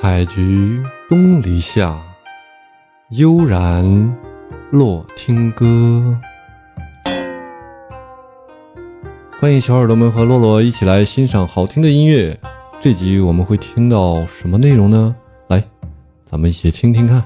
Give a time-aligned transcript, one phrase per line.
[0.00, 2.00] 采菊东篱下，
[3.10, 3.84] 悠然
[4.70, 6.18] 落听歌。
[9.38, 12.40] 欢迎小耳朵们和洛洛一起来欣赏好听的音乐。
[12.80, 15.14] 这集我们会听到什么内容呢？
[15.48, 15.62] 来，
[16.24, 17.22] 咱们一起听听看。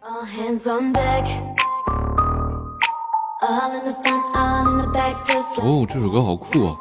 [0.00, 1.26] All hands on deck.
[4.94, 5.16] Back,
[5.60, 6.76] 哦，这首歌好酷啊！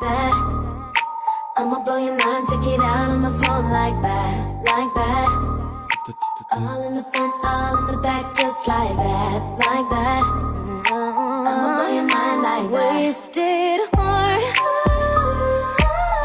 [1.58, 1.64] That.
[1.64, 5.30] I'ma blow your mind, take it out on the floor like that, like that.
[6.52, 10.24] All in the front, all in the back, just like that, like that.
[10.92, 13.02] I'ma blow your mind like that.
[13.02, 14.44] Wasted heart.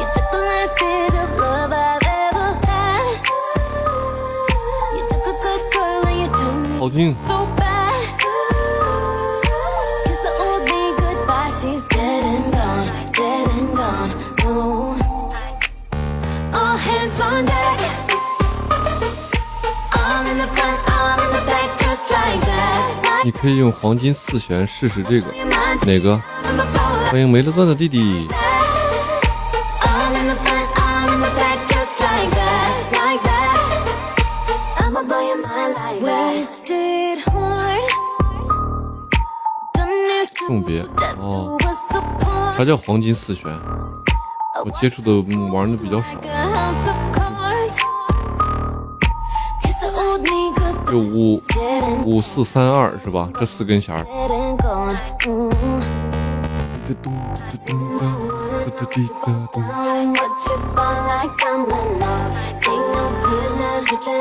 [0.01, 3.17] You took the last bit of love I've ever had.
[4.97, 7.15] You took a good girl and you turned me 好听，
[23.25, 25.27] 你可以用黄金四弦试试这个。
[25.87, 26.21] 哪个？
[27.11, 28.29] 欢迎没了钻的弟弟。
[40.47, 40.83] 送别。
[41.19, 41.57] 哦。
[42.57, 43.53] 啥叫黄金四弦？
[44.65, 45.13] 我接触的
[45.53, 46.09] 玩的比较少。
[50.93, 51.43] 就五
[52.05, 53.27] 五四三二是吧？
[53.41, 54.05] 这四根弦儿。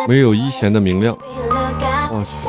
[0.08, 1.13] 没有一弦的明亮，
[2.09, 2.47] 我去！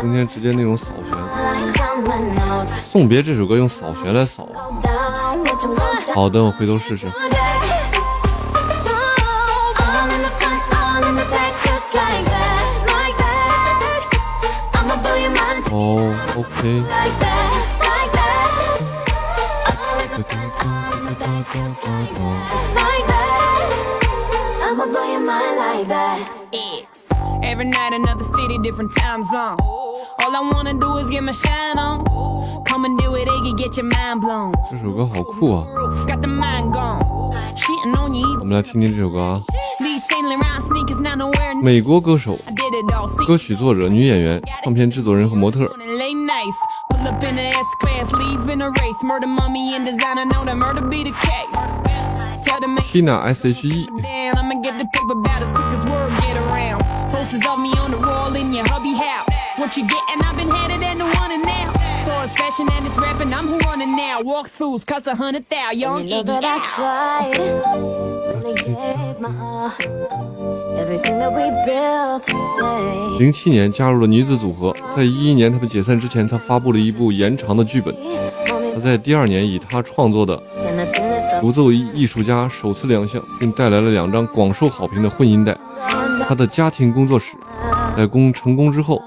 [0.00, 1.16] 今天直接那种扫弦，
[2.90, 4.48] 《送别》这首歌用扫弦来扫。
[6.12, 7.06] 好的，我回头试试。
[26.52, 27.08] X.
[27.42, 29.56] Every night, another city, different time zone.
[29.58, 32.04] All I wanna do is get my shine on.
[32.64, 34.52] Come and do it, Iggy, get your mind blown.
[34.70, 35.66] 这首歌好酷啊
[38.38, 39.42] 我们来听听这首歌啊。
[41.62, 42.38] 美国歌手、
[43.26, 45.68] 歌曲作者、女演员、唱片制作人和模特。
[46.38, 46.58] And.
[46.90, 49.02] Pull up in the S class, leave in a race.
[49.02, 50.24] Murder, mummy, and designer.
[50.26, 52.46] Know that murder be the case.
[52.46, 54.38] Tell them Tina S H E，down.
[54.38, 56.80] I'ma get the paper about as quick as word get around.
[57.10, 59.28] Posters of me on the wall in your hubby house.
[59.56, 60.22] What you getting?
[60.22, 61.72] I've been headed and the one and now.
[62.04, 64.22] For it's fashion and it's rapping, I'm who running now.
[64.22, 65.70] Walkthroughs cost a hundred thou.
[65.72, 66.64] Young You know that I out.
[66.64, 67.38] tried.
[68.34, 69.72] Really gave my all.
[70.78, 72.67] Everything that we built.
[73.18, 77.92] 零七年加入了女子组合，在一一年他们解散之前，她发布了一部延长的剧本。
[78.74, 80.40] 她在第二年以她创作的
[81.40, 85.56] 《独奏艺术家》首次亮相，并带来了两张广受好评的混音带。
[86.28, 87.34] 她的家庭工作室
[87.96, 89.02] 在功成功之后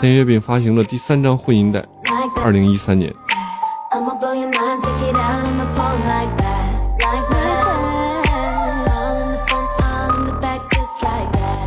[0.00, 1.84] 签约并发行了第三张混音带。
[2.44, 3.12] 二零一三年，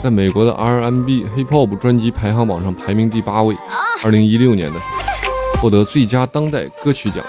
[0.01, 3.55] 在美国的 R&B Hip Hop 专辑排行榜上排名第八位。
[4.03, 4.85] 二零一六年的时
[5.55, 7.23] 候，获得最佳当代歌曲奖。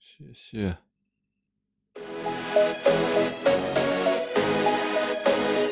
[0.00, 0.87] 谢谢。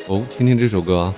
[0.07, 1.13] 哦，听听这首歌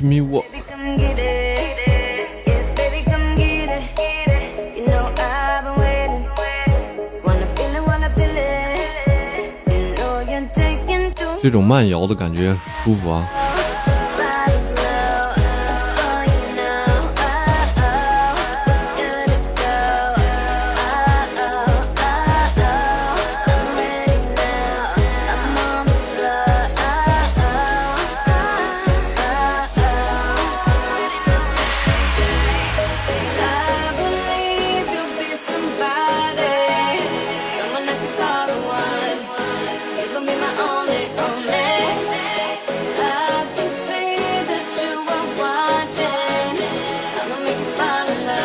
[0.00, 0.96] baby come
[13.02, 13.39] what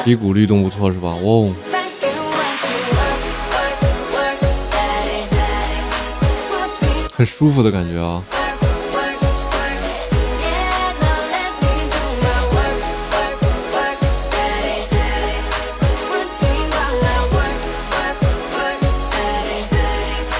[0.06, 1.10] 低谷律动不错是吧？
[1.24, 1.52] 哦，
[7.12, 8.22] 很舒服的感觉啊。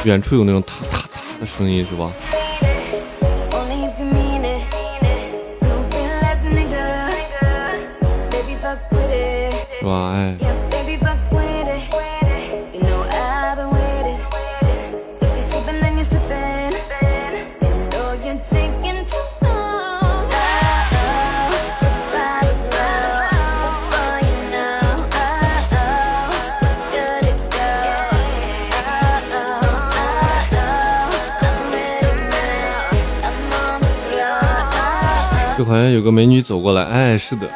[0.04, 2.12] 远处有那种踏踏踏的声音是吧？
[35.58, 37.50] 就好像有个美女走过来，哎，是的，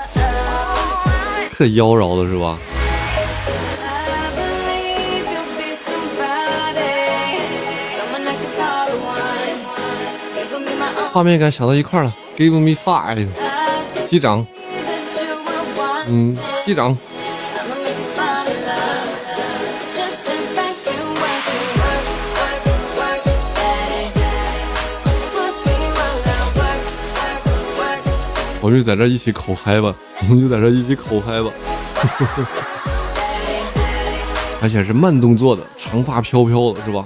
[1.52, 2.58] 特妖娆的是吧？
[11.12, 13.28] 画面感想到一块了，Give me five，
[14.10, 14.46] 击掌，
[16.08, 16.96] 嗯 it.，击掌。
[28.62, 29.96] 我们就在这一起口嗨吧，
[30.28, 31.50] 我们就在这一起口嗨吧，
[34.62, 37.06] 而且是慢动作的，长发飘飘的是吧？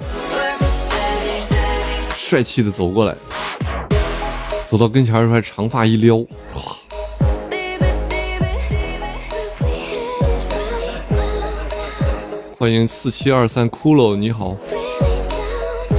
[2.16, 3.14] 帅气的走过来，
[4.68, 6.24] 走到跟前儿，还长发一撩，
[12.58, 14.56] 欢迎四七二三骷髅，你好，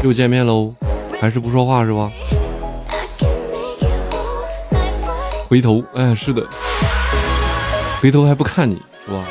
[0.03, 0.73] 又见面喽，
[1.21, 2.11] 还是不说话是吧？
[5.55, 6.45] 回头，哎，是的，
[8.01, 9.23] 回头还不看你是吧？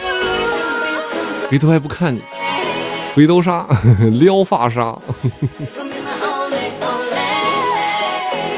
[1.51, 2.23] 回头还不看你，
[3.15, 3.67] 回头杀，
[4.19, 7.21] 撩发杀，gonna be my only, only.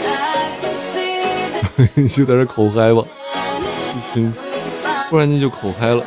[0.07, 3.03] I can see that 就在这口嗨吧
[4.15, 5.11] ，you 嗯，make you fall.
[5.11, 6.05] 突然间就口嗨了。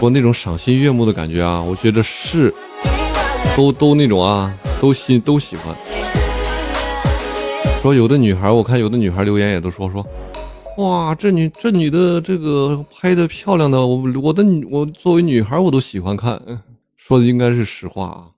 [0.00, 2.54] 我那种赏心悦目的感觉啊，我觉得是
[3.56, 5.74] 都都那种啊，都喜都喜欢。
[7.82, 10.06] 说有的女孩，我看有的女孩留言也都说说，
[10.76, 16.40] 哇，这女这女的这个拍的漂亮的，我我的女我作为女孩我都喜欢看，
[16.96, 18.37] 说的应该是实话啊。